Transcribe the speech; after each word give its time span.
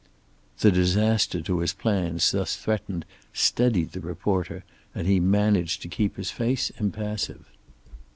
The 0.61 0.71
disaster 0.71 1.41
to 1.41 1.59
his 1.59 1.73
plans 1.73 2.31
thus 2.31 2.55
threatened 2.55 3.05
steadied 3.33 3.91
the 3.91 3.99
reporter, 3.99 4.63
and 4.95 5.05
he 5.05 5.19
managed 5.19 5.83
to 5.83 5.87
keep 5.87 6.17
his 6.17 6.31
face 6.31 6.71
impassive. 6.79 7.45